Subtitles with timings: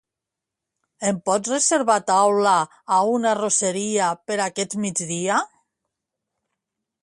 [1.09, 2.53] Ens pots reservar taula
[2.95, 5.39] a una arrosseria per aquest migdia?